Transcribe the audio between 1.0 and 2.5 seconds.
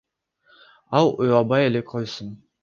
Ал уялбай эле койсун.